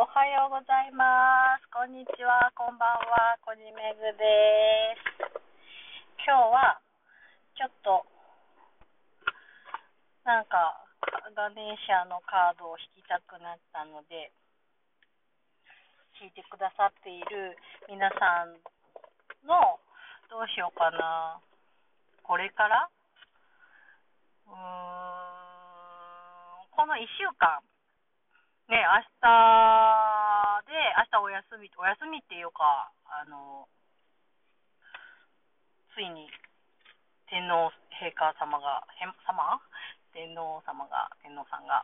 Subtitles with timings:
[0.00, 1.68] おはようございます。
[1.68, 5.36] こんにちは、こんばんは、こじめぐです。
[6.24, 6.80] 今日は、
[7.52, 8.08] ちょっと、
[10.24, 10.88] なんか、
[11.36, 14.32] ガネーシャのカードを引きたくなったので、
[16.16, 18.56] 聞いてくださっている皆さん
[19.44, 19.84] の、
[20.32, 21.44] どうしようかな。
[22.24, 22.88] これから？
[24.48, 24.56] うーん、
[26.72, 27.60] この1週間、
[28.70, 33.66] ね、明日で、明日お休み、お休みっていうか、あの、
[35.90, 36.30] ついに
[37.26, 39.58] 天皇陛下様が、へ様？
[40.14, 41.82] 天皇様が、天皇さんが、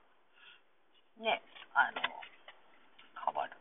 [1.18, 1.42] ね、
[1.74, 1.98] あの、
[3.18, 3.58] 変わる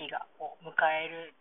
[0.00, 1.34] 日が、を迎える、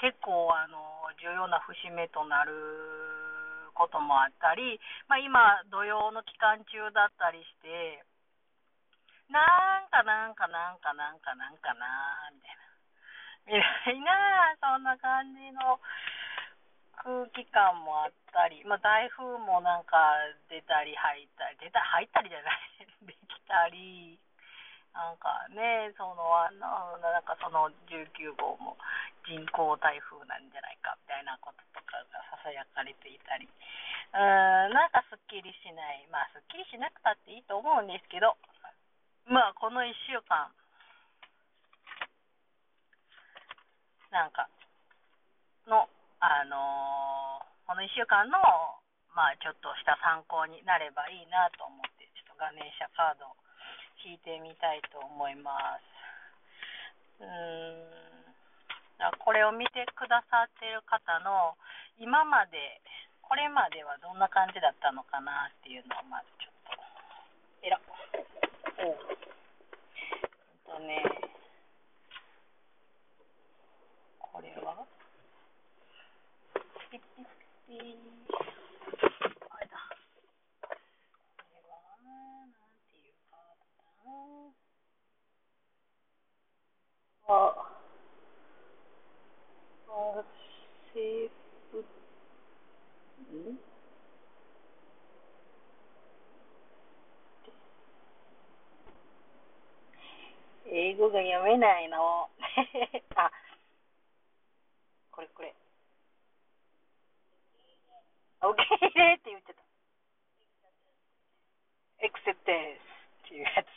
[0.00, 0.80] 結構、あの、
[1.20, 3.33] 重要な節目となる
[3.74, 8.02] こともあったり、まあ、今、土曜の期間中だったりして、
[9.28, 12.64] なんかなんかなんかなんかなんかなみたいな。
[13.44, 15.80] みたいな、そんな感じの
[17.04, 19.96] 空気感もあったり、まあ、台風もなんか
[20.48, 24.18] 出たり入ったり、出た入ったりじゃない、 できたり、
[24.94, 28.78] なんかね、その、あの、なんかその19号も
[29.26, 38.38] 人工台風なんじゃないかみたいなこととかがささやかれていたり、うーん、なんかすっきりしない、まあすっきりしなくたっていいと思うんですけど、
[39.26, 40.54] まあこの1週間、
[44.14, 44.46] なんか、
[45.66, 45.90] の、
[46.22, 48.36] あのーこの1週間の、
[49.16, 53.32] まあちょっとした参考になればいいなと思って、ちょっとガネーシャカードを
[54.02, 55.82] 聞いてみたいと思います。
[57.20, 59.18] うーん。
[59.18, 61.56] これを見てくださってる方の、
[61.98, 62.80] 今まで、
[63.22, 66.80] これまではどんな感じだったのかなっていうのをまずちょっと、
[67.66, 67.80] えら。
[68.78, 68.94] おう。
[68.94, 71.02] えっとね、
[74.18, 74.86] これは
[76.90, 77.26] ピッピッ
[77.66, 77.98] ピー。
[79.50, 79.78] あれだ。
[80.62, 80.74] こ
[81.54, 82.50] れは、なん
[82.90, 84.14] ていうカード
[87.28, 87.72] だあ、
[89.88, 90.24] あ、
[90.92, 91.30] セー
[91.70, 93.58] フ、ん
[100.66, 102.28] 英語が読めないの。
[103.14, 103.30] あ、
[105.10, 105.54] これこれ。
[108.44, 109.62] 受け入れって言ってた。
[112.04, 112.82] エクセプテンス
[113.26, 113.68] っていうやつ。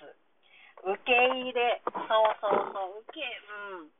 [0.84, 1.82] 受け入れ。
[1.86, 2.04] そう
[2.42, 3.04] そうそう。
[3.08, 3.92] 受け、うん。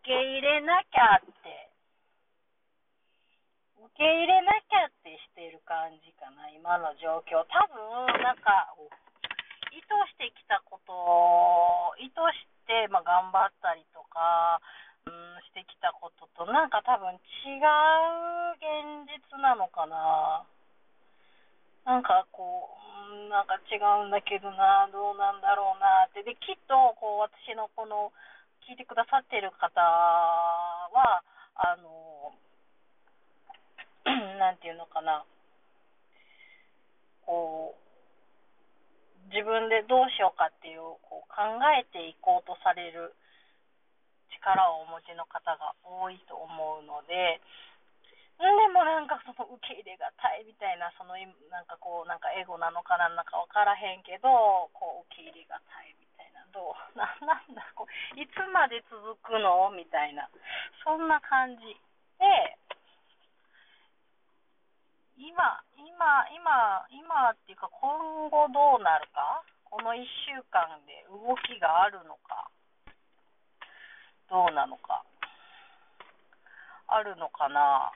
[0.00, 1.70] 受け入れなきゃって。
[3.76, 7.44] 受け入れなきゃってしてる感じかな、今の状況。
[7.46, 8.74] 多分、なんか、
[9.70, 14.60] 意図してきたことを、意図して、まあ、頑張ったりとか、
[15.06, 17.20] うん、してきたことと、なんか多分違う
[18.56, 20.44] 現実なのかな。
[21.84, 26.22] なんかこ、うんなんか違うんだけどな、どうなんだろうなって。
[26.22, 28.12] で、きっと、こう、私のこの、
[28.68, 31.22] 聞いてくださってる方は、
[31.54, 32.32] あの、
[34.40, 35.24] なんていうのかな。
[37.26, 37.84] こう、
[39.32, 43.14] 自分でどうしようかっていう、こう考えていこうとされる
[44.40, 47.40] 力をお持ちの方が多いと思うので、
[48.94, 51.18] なんかその受け入れがたいみたいな、その
[51.50, 59.66] なんかこう、なんかエゴなのかなんだかわからへんけど、こう受け入れがたいみたいな、どう、 なんなんだ、こういつまで続くの？
[59.74, 60.30] みたいな、
[60.86, 61.74] そんな感じ
[62.22, 62.54] で、
[65.18, 65.42] 今、
[65.74, 72.46] 今、今、今っていうか今後どうなるか、この1週間で動きがあるのか、
[74.30, 75.02] どうなのか、
[76.86, 77.90] あるのかな？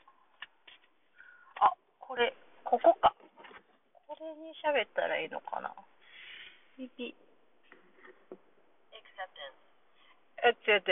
[2.09, 2.33] あ、これ、
[2.65, 3.13] ここか。
[4.09, 5.69] これに喋ったらいいのかな。
[6.75, 7.13] ピピ。
[7.13, 7.13] エ
[10.53, 10.89] クセテ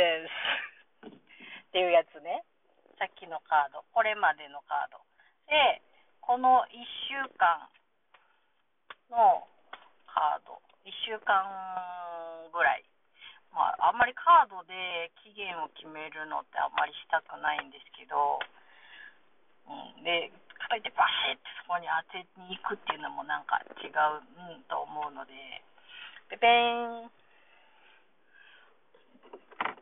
[1.10, 1.10] ンス。
[1.10, 2.46] っていうやつね。
[3.02, 3.82] さっきのカード。
[3.94, 5.02] これまでのカード。
[5.50, 5.82] で、
[6.22, 7.66] この1週間
[9.10, 9.50] の
[10.06, 10.62] カード。
[10.86, 11.50] 1週間
[12.54, 12.86] ぐらい。
[13.50, 18.38] まあ、あんまりカードで期限を決めるのってあんまりしたくないんですけど、
[19.68, 24.20] うん、でかといってバシッてそこに当てに行くっていうのもなんか違う、
[24.52, 25.32] うん、と思うので。
[26.30, 27.12] ペペーン。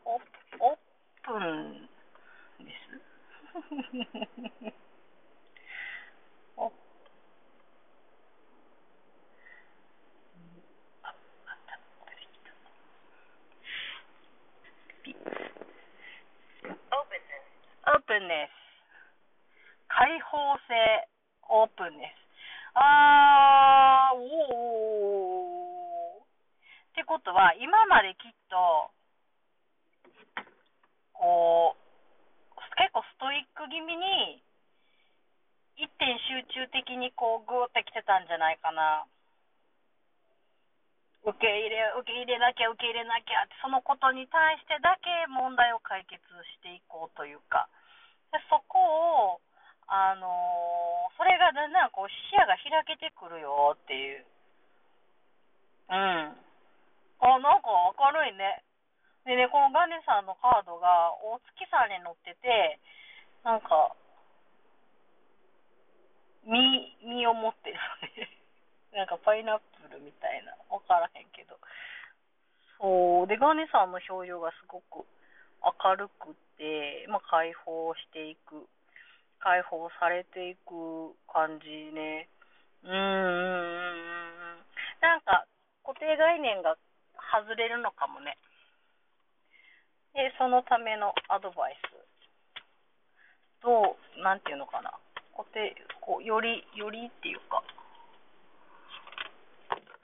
[0.04, 0.76] オオー
[1.24, 1.88] プン
[2.64, 3.02] です。
[6.56, 18.65] おオープンです。
[19.96, 20.76] 開放性、
[21.48, 22.20] オープンネス。
[22.76, 24.20] あー、
[24.52, 26.20] おー。
[26.20, 28.92] ってことは、今まできっと、
[31.16, 31.80] こう、
[32.76, 34.44] 結構ストイック気味に、
[35.80, 39.08] 一点集中的にこう、ぐーってきてたんじゃないかな。
[41.24, 47.72] 受け入れ、受け入れなきゃ、受け入れなきゃって、そのことに対してだけ問題を解決していこうというか、
[48.28, 49.40] でそこを、
[49.86, 54.26] あの、それがだんだんこう視野が開けてくるよっていう。
[55.88, 56.34] うん。
[57.22, 58.62] あ、なんか明るいね。
[59.24, 62.78] でね、このガネさんのカードが大月さんに乗ってて、
[63.42, 63.94] なんか、
[66.46, 66.54] 実、
[67.02, 67.78] 実を持ってる。
[68.94, 70.54] なんかパイナップルみたいな。
[70.70, 71.58] わからへんけど。
[72.78, 73.26] そう。
[73.26, 75.06] で、ガネさんの表情がすごく
[75.62, 78.68] 明るくて、まあ、解放していく。
[79.46, 82.26] 解放されていく感じね。
[82.82, 82.98] うんうんう
[84.58, 84.66] ん。
[84.98, 85.46] なんか、
[85.86, 86.74] 固定概念が
[87.30, 88.36] 外れるのかもね。
[90.14, 91.94] で、そのためのアドバイス。
[93.62, 94.90] どう、なんていうのかな。
[95.36, 97.62] 固定、こう、より、よりっていうか、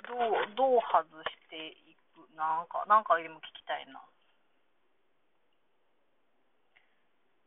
[0.06, 3.98] どう、どう外していくなんか、なんかでも聞きたいな。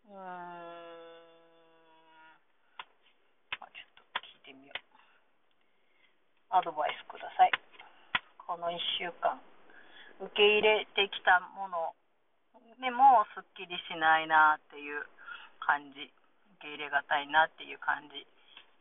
[0.10, 0.86] うーん。
[3.60, 4.86] あ、ちょっと聞いてみよう。
[6.50, 7.52] アドバイスください。
[8.38, 9.42] この1週間、
[10.20, 11.96] 受け入れてきたもの
[12.80, 15.08] でもすっきりしないなっていう
[15.60, 16.12] 感じ。
[16.60, 18.28] 受け入れがたいなっていう感じ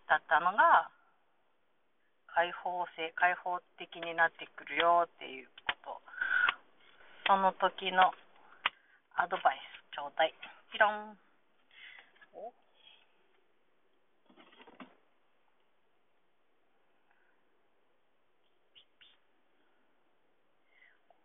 [0.08, 0.90] だったのが、
[2.34, 5.48] 開放性、開放的になってくるよっていう
[5.84, 6.02] こと。
[7.26, 8.12] その時の
[9.16, 10.34] アドバイスちょうだい。
[10.72, 11.16] ピロン。
[12.34, 12.52] お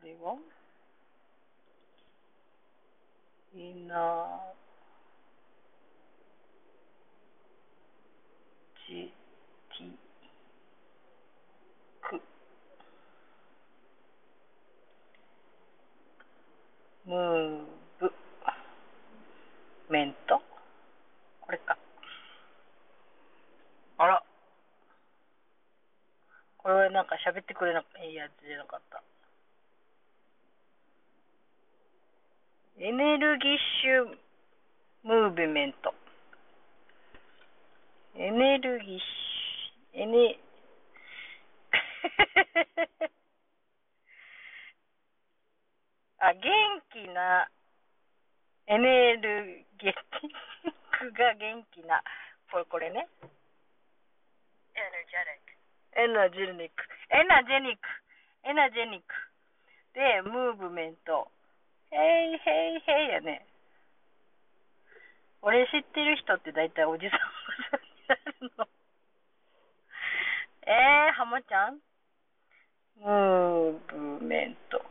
[0.02, 0.38] これは
[3.54, 4.40] いいな
[8.88, 9.12] ち、
[9.76, 9.92] き、
[12.02, 12.22] く。
[17.06, 17.66] ムー
[18.00, 18.12] ブ、
[19.90, 20.42] メント。
[21.42, 21.78] これか。
[23.98, 24.24] あら。
[26.58, 29.04] これはなんか喋ってくれないやつじゃなかった。
[32.82, 34.06] エネルギッシュ
[35.04, 35.94] ムーブメント。
[38.16, 40.40] エネルギッシュ、エネ、
[46.20, 46.42] あ、元
[46.94, 47.50] 気な、
[48.68, 50.30] エネルゲティ
[50.70, 52.02] ックが元気な、
[52.50, 53.10] これ、これね。
[55.98, 56.88] エナジェニック。
[57.10, 57.90] エナジェニック。
[58.44, 59.14] エナジェニック。
[59.92, 61.30] で、ムーブメント。
[61.92, 61.98] ヘ
[62.36, 63.46] イヘイヘイやね。
[65.42, 67.20] 俺知ってる人って大体おじさん
[67.82, 68.68] になるの。
[70.68, 71.80] えー、浜ちゃん？
[73.00, 74.84] ムーブメント。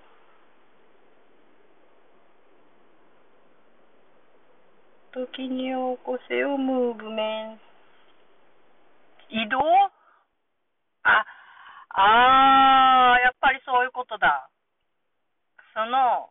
[5.12, 7.62] 時に起こせよ、ムーブメント。
[9.30, 9.58] 移動？
[11.02, 11.26] あ、
[11.90, 14.48] あー、やっぱりそういうことだ。
[15.74, 16.30] その、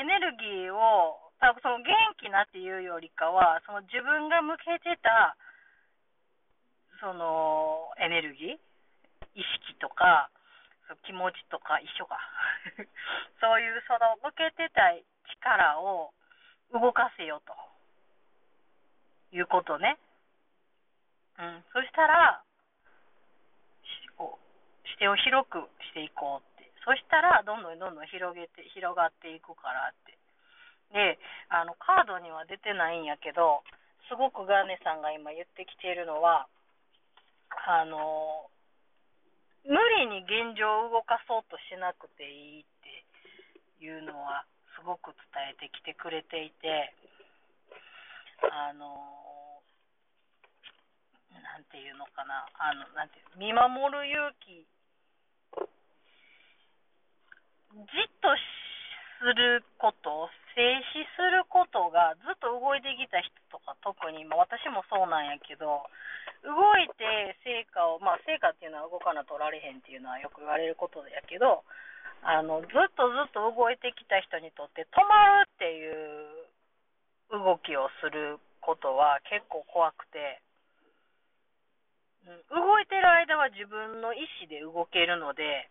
[0.00, 5.36] エネルギーを、多分その元気なっていうよりかは、その自分が向けてた、
[7.04, 8.60] そのエネルギー、
[9.36, 10.32] 意識とか、
[10.88, 12.16] その気持ちとか一緒か。
[13.44, 14.96] そういうその向けてた
[15.36, 16.12] 力を
[16.72, 17.52] 動かせよと。
[19.32, 19.98] いうことね。
[21.38, 21.64] うん。
[21.72, 22.42] そしたら、
[24.16, 26.49] こう、視点を広くしていこう
[26.84, 30.16] そしたら、どんどんどんどん広げて、広がっていくからって。
[30.92, 31.18] で、
[31.48, 33.62] あの、カードには出てないんやけど、
[34.08, 36.48] すごくガーネさんが今言ってきているのは、
[37.66, 38.50] あの、
[39.64, 42.64] 無理に現状を動かそうとしなくていいっ
[43.78, 44.44] ていうのは、
[44.74, 46.94] すごく伝えてきてくれていて、
[48.50, 49.62] あの、
[51.44, 54.64] なんていうのかな、あの、なんていう、見守る勇気
[57.70, 57.86] じっ
[58.18, 58.34] と
[59.22, 60.26] すること、
[60.58, 60.58] 静
[60.90, 65.86] 止することがずっと動いてきた人とか特に、まあ、私もそうなんやけど、
[66.42, 71.62] 動いて成果を、まあ成果っていうのは動かな取られへんっていうのはよく言われることやけど、
[72.22, 76.50] あの、ずっとずっと動いてきた人にとって止まるっていう
[77.30, 80.42] 動きをすることは結構怖くて、
[82.50, 85.70] 動いてる間は自分の意思で動けるので、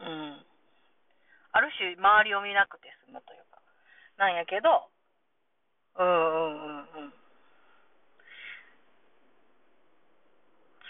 [0.00, 0.44] うん。
[1.52, 3.60] ある種、周りを見なくて済むというか、
[4.16, 4.88] なんやけど、
[5.98, 7.12] うんうんうんうん。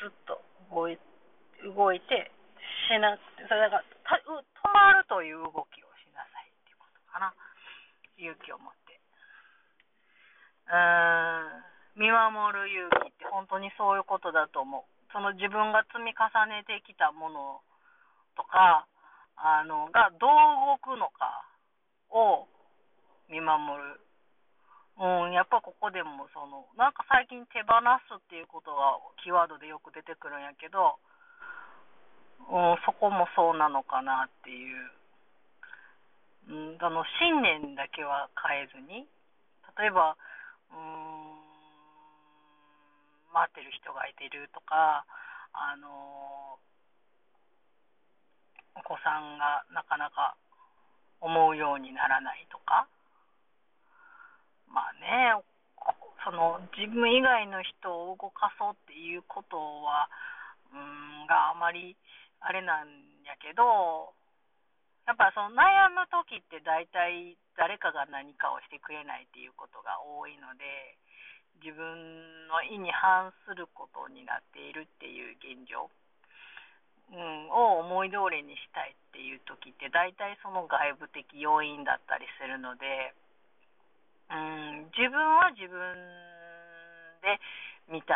[0.00, 0.40] ずっと
[0.70, 0.98] 動い
[1.64, 2.30] 動いて、
[2.88, 7.34] しなくて、それだからた、止まるという動きをしなさいっていうことかな。
[8.16, 9.00] 勇気を持って。
[10.70, 14.82] うん、見守る勇気って本当にそういうことだと思う。
[15.12, 17.60] その自分が積み重ねてきたもの
[18.36, 18.86] とか、
[19.40, 21.49] あの、がどう動くのか
[22.12, 22.44] を
[23.32, 24.00] 見守る。
[25.00, 31.00] うん、やっぱここでもその、なんか最近手放すっていうことがキーワードでよく出てくるんやけど、
[32.52, 34.92] うん、そこもそうなのかなっていう。
[36.52, 39.09] うん、あの、信念だけは変えずに、
[39.78, 40.16] 例えば、
[40.68, 41.40] うん、
[43.32, 45.06] 待ってる人がいてるとか、
[45.52, 46.59] あの
[48.80, 50.34] お子さんがなかなか
[51.20, 52.88] 思うようにならないとか、
[54.72, 55.37] まあね、
[56.25, 60.08] その自分以外の人を動かそうっていうことは、
[60.72, 61.96] うん、があまり
[62.40, 62.88] あれなん
[63.28, 64.16] やけど、
[65.04, 70.96] やっぱその悩む時って大体誰かが何かをしてくれないっていうことが多いので、
[71.60, 75.92] 自分の意に反することになっているっていう現状。
[77.10, 83.10] うん、を思い通りにしたいっていう時って大体その外部的要因だったりするので、
[84.30, 85.74] うん、自分は自分
[87.26, 87.34] で
[87.90, 88.14] 満た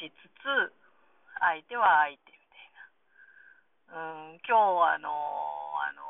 [0.00, 0.72] しつつ
[1.44, 2.72] 相手は相手みたい
[3.92, 5.12] な、うん、今日あの
[5.84, 6.00] あの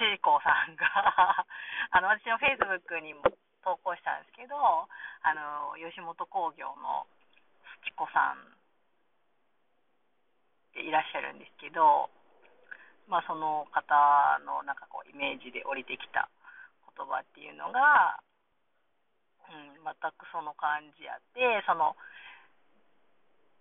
[0.00, 0.88] シーコさんが
[1.92, 3.28] あの私のフェイスブックにも
[3.60, 4.88] 投稿したんですけどあ
[5.34, 7.06] の吉本興業の
[7.84, 8.61] 土子さん
[10.80, 12.08] いらっしゃるんですけど、
[13.08, 13.92] まあ、その方
[14.46, 16.30] のなんかこうイメージで降りてきた
[16.96, 18.20] 言葉っていうのが、
[19.48, 21.96] うん、全くその感じやってその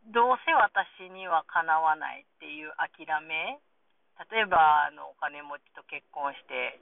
[0.10, 3.60] どうせ私にはかなわないっていう諦め
[4.30, 6.80] 例えばあのお金持ちと結婚して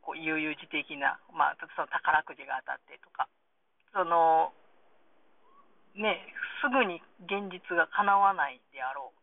[0.00, 3.28] こう悠々自適な、まあ、その宝くじが当たってとか
[3.92, 4.52] その
[5.96, 6.20] ね、
[6.60, 9.18] すぐに現実が叶わないであろう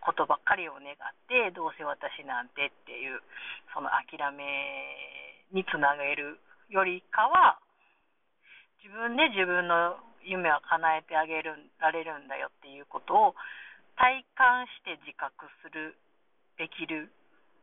[0.00, 3.20] ことばっかりを願ってどうせ私なんてっていう
[3.72, 4.44] その諦め
[5.52, 7.60] につなげるよりかは
[8.80, 13.34] 自分で自分の夢は叶えてあげるられるんだよっていうことを
[13.96, 15.96] 体感して自覚する
[16.56, 17.12] できる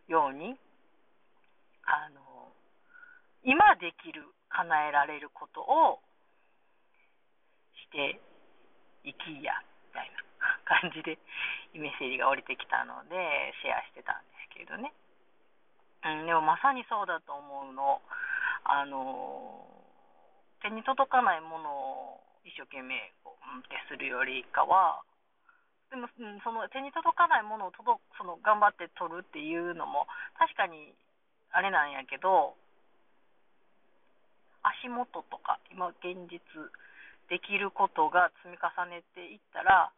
[0.08, 0.58] ように
[1.86, 2.54] あの
[3.44, 6.00] 今できる叶えられることを
[7.82, 8.20] して
[9.08, 9.54] いきや
[9.88, 10.22] みたいな
[10.82, 11.18] 感じで
[11.74, 14.92] メッセージが降りてきたのでシェアしてたんですけどね、
[16.04, 18.02] うん、でもまさにそうだと思うの。
[18.70, 19.64] あの
[20.62, 25.04] 手に届かないものを一生懸命こう、うん、ってするよりかは
[25.90, 30.92] でも、うん、その手に届かないものを届その頑張って取るっていうのも確かに
[31.52, 32.56] あれなんやけど
[34.64, 36.44] 足元とか今現実
[37.30, 39.92] できることが積み重ねていったら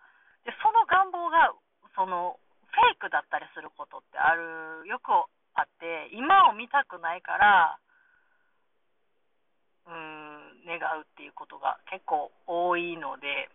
[0.46, 1.54] でその願望が
[1.96, 2.40] その
[2.74, 5.10] フェイクだったりすることってあるよく
[5.54, 7.78] あって今を見たくないから
[9.90, 13.50] うん願うっていうことが結構多いので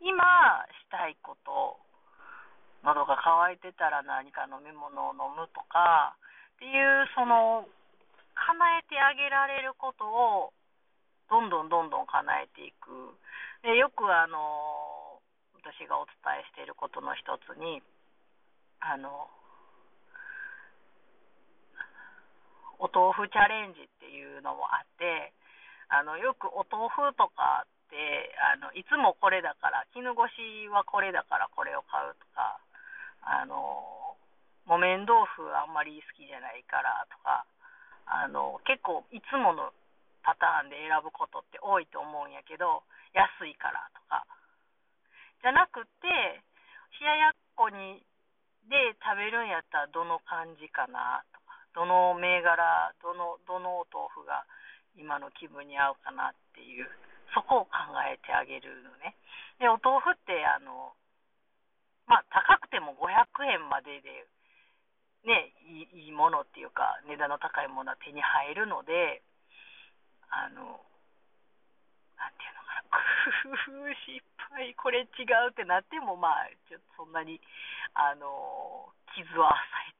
[0.00, 0.20] 今
[0.84, 1.78] したいこと
[2.82, 6.18] 喉が渇いてたら何か飲み物を飲むとか
[6.58, 7.64] っていうその
[8.34, 10.52] 叶えてあげられることを
[11.32, 12.92] どんどんどんどん叶えていく。
[13.64, 15.16] でよくあの
[15.56, 17.80] 私がお伝えしていることの一つに
[18.84, 19.32] あの
[22.76, 25.32] お豆腐チャレンジっていうのもあって
[25.88, 32.60] あのよくお豆腐とかってあのいつもこれだから絹ごしはこれだからこれを買うとか
[33.24, 34.18] あの
[34.66, 37.46] 木綿豆腐あんまり好きじゃないからとか
[38.04, 39.72] あの結構いつもの
[40.22, 44.24] パターンで選ぶことって多いと思うんやけど安いからとか。
[45.42, 46.06] じゃなくて
[47.02, 48.02] 冷ややっこに
[48.70, 51.58] で食べるんやったらどの感じかなとか。
[51.74, 54.44] どの銘柄どのどのお豆腐が
[54.94, 56.86] 今の気分に合うかなっていう
[57.32, 57.72] そこを考
[58.04, 59.16] えてあげるのね。
[59.58, 60.92] でお豆腐ってあの
[62.06, 63.08] まあ高くても500
[63.48, 64.28] 円までで
[65.22, 69.22] ね、いいいいものっていうか、値段の高いものは手に入るので、
[70.32, 70.80] あの、
[72.16, 77.36] なんていうのかな、工夫失敗、これ違うってなっても、まあ、ちょっとそんなに、
[77.92, 79.52] あの、傷は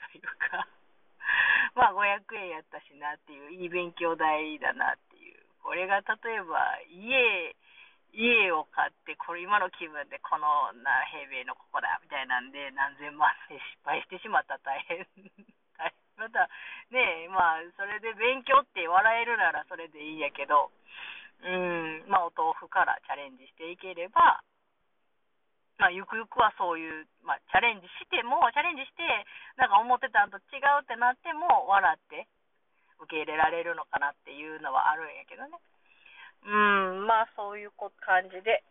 [0.08, 0.66] 浅いというか、
[1.76, 5.44] まあ、500円やったしなっていう、いい勉強代だなっていう。
[5.62, 7.54] これが例えば、家、
[8.12, 15.06] 家を買って、これ今の気分でこの何平米のここだみたいなんで、何千万で失敗してしまったら大変。
[16.16, 16.48] また、
[16.90, 20.70] ねまあ、それで勉強って笑えるならそれでいいやけど、
[21.42, 24.44] うん、まあ、お豆腐からチャレンジしていければ、
[25.80, 29.02] まあ、ゆくゆくはそういう、まあ、チャレンジしても、チャレンジして、
[29.58, 32.30] なんか思ってたんと違うってなっても、笑って
[33.02, 35.58] 受け入れられるのかなっていうのはあるんやけどね。
[36.46, 38.62] うん、まあそういうこ感じで、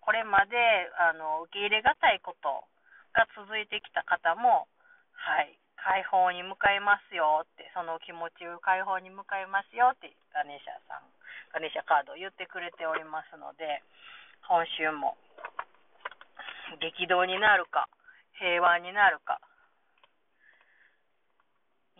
[0.00, 0.56] これまで
[1.00, 2.64] あの受け入れがたいこと
[3.12, 4.68] が続いてきた方も、
[5.12, 11.04] はい、解放に向かいますよって、その気持ちを解放に向かいますよって、ガネーシャさん、
[11.52, 13.84] ガネーシャカードを言ってくれておりますので、
[14.48, 15.20] 今週も
[16.80, 17.92] 激動になるか、
[18.40, 19.44] 平和になるか、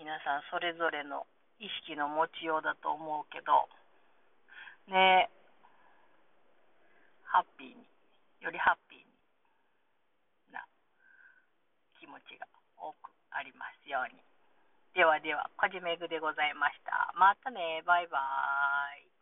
[0.00, 1.28] 皆さんそれぞれの
[1.60, 3.68] 意識の持ちようだと思うけど、
[4.88, 5.28] ね
[7.28, 7.84] ハッピーに、
[8.40, 9.04] よりハッピーに
[10.52, 10.64] な
[12.00, 12.46] 気持ちが
[12.80, 14.22] 多くありますように。
[14.94, 17.10] ではでは、こじめぐでございました。
[17.18, 19.13] またね、バイバーイ。